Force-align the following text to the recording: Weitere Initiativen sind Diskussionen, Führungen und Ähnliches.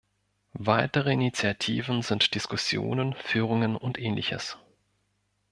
Weitere 0.55 1.11
Initiativen 1.11 2.01
sind 2.01 2.33
Diskussionen, 2.33 3.13
Führungen 3.23 3.75
und 3.75 3.99
Ähnliches. 3.99 4.57